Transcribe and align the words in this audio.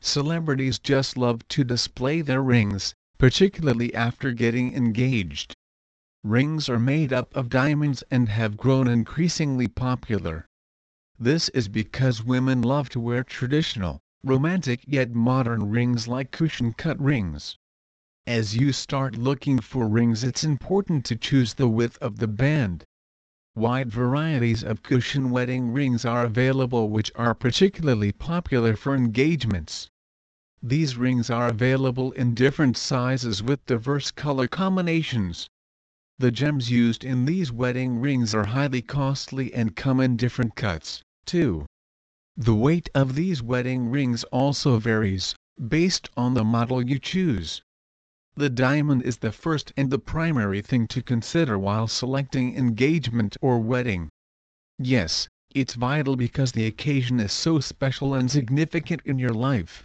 Celebrities 0.00 0.78
just 0.78 1.18
love 1.18 1.46
to 1.48 1.62
display 1.62 2.22
their 2.22 2.42
rings, 2.42 2.94
particularly 3.18 3.94
after 3.94 4.32
getting 4.32 4.74
engaged. 4.74 5.54
Rings 6.24 6.70
are 6.70 6.78
made 6.78 7.12
up 7.12 7.36
of 7.36 7.50
diamonds 7.50 8.02
and 8.10 8.30
have 8.30 8.56
grown 8.56 8.88
increasingly 8.88 9.68
popular. 9.68 10.46
This 11.18 11.50
is 11.50 11.68
because 11.68 12.24
women 12.24 12.62
love 12.62 12.88
to 12.90 13.00
wear 13.00 13.22
traditional, 13.24 14.00
romantic 14.24 14.80
yet 14.86 15.14
modern 15.14 15.68
rings 15.68 16.08
like 16.08 16.30
cushion-cut 16.30 16.98
rings. 16.98 17.58
As 18.26 18.54
you 18.54 18.72
start 18.72 19.16
looking 19.16 19.60
for 19.60 19.88
rings 19.88 20.22
it's 20.22 20.44
important 20.44 21.06
to 21.06 21.16
choose 21.16 21.54
the 21.54 21.68
width 21.68 21.96
of 22.02 22.18
the 22.18 22.28
band. 22.28 22.84
Wide 23.54 23.90
varieties 23.90 24.62
of 24.62 24.82
cushion 24.82 25.30
wedding 25.30 25.72
rings 25.72 26.04
are 26.04 26.26
available 26.26 26.90
which 26.90 27.10
are 27.14 27.34
particularly 27.34 28.12
popular 28.12 28.76
for 28.76 28.94
engagements. 28.94 29.88
These 30.62 30.98
rings 30.98 31.30
are 31.30 31.48
available 31.48 32.12
in 32.12 32.34
different 32.34 32.76
sizes 32.76 33.42
with 33.42 33.64
diverse 33.64 34.10
color 34.10 34.46
combinations. 34.46 35.48
The 36.18 36.30
gems 36.30 36.70
used 36.70 37.02
in 37.02 37.24
these 37.24 37.50
wedding 37.50 38.00
rings 38.00 38.34
are 38.34 38.44
highly 38.44 38.82
costly 38.82 39.54
and 39.54 39.74
come 39.74 39.98
in 39.98 40.18
different 40.18 40.56
cuts, 40.56 41.02
too. 41.24 41.64
The 42.36 42.54
weight 42.54 42.90
of 42.94 43.14
these 43.14 43.42
wedding 43.42 43.88
rings 43.88 44.24
also 44.24 44.78
varies, 44.78 45.34
based 45.58 46.10
on 46.18 46.34
the 46.34 46.44
model 46.44 46.86
you 46.86 46.98
choose. 46.98 47.62
The 48.40 48.48
diamond 48.48 49.02
is 49.02 49.18
the 49.18 49.32
first 49.32 49.70
and 49.76 49.90
the 49.90 49.98
primary 49.98 50.62
thing 50.62 50.86
to 50.86 51.02
consider 51.02 51.58
while 51.58 51.86
selecting 51.86 52.56
engagement 52.56 53.36
or 53.42 53.58
wedding. 53.60 54.08
Yes, 54.78 55.28
it's 55.54 55.74
vital 55.74 56.16
because 56.16 56.52
the 56.52 56.64
occasion 56.64 57.20
is 57.20 57.32
so 57.32 57.60
special 57.60 58.14
and 58.14 58.30
significant 58.30 59.02
in 59.04 59.18
your 59.18 59.34
life. 59.34 59.84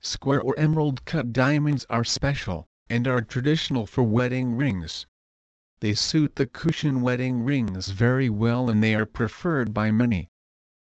Square 0.00 0.42
or 0.42 0.58
emerald 0.58 1.04
cut 1.04 1.32
diamonds 1.32 1.86
are 1.88 2.02
special, 2.02 2.66
and 2.90 3.06
are 3.06 3.20
traditional 3.22 3.86
for 3.86 4.02
wedding 4.02 4.56
rings. 4.56 5.06
They 5.78 5.94
suit 5.94 6.34
the 6.34 6.46
cushion 6.48 7.02
wedding 7.02 7.44
rings 7.44 7.90
very 7.90 8.28
well 8.28 8.68
and 8.68 8.82
they 8.82 8.96
are 8.96 9.06
preferred 9.06 9.72
by 9.72 9.92
many. 9.92 10.28